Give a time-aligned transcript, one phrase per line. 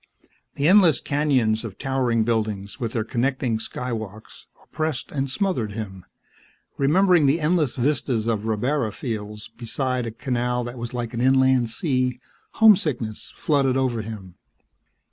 [0.55, 6.05] The endless canyons of towering buildings, with their connecting Skywalks, oppressed and smothered him.
[6.75, 11.69] Remembering the endless vistas of rabbara fields beside a canal that was like an inland
[11.69, 12.19] sea,
[12.53, 14.33] homesickness flooded over him.